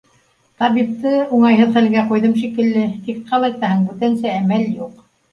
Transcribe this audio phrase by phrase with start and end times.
[0.61, 5.05] Табипты уңайһыҙ хәлгә ҡуйҙым шикелле, тик ҡалайтаһың, бүтәнсә әмәл юҡ.